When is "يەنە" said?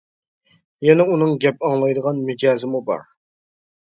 0.87-1.05